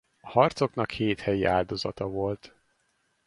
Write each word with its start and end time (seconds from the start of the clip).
A 0.23 0.27
harcoknak 0.29 0.91
hét 0.91 1.19
helyi 1.19 1.43
áldozata 1.43 2.05
volt. 2.05 2.55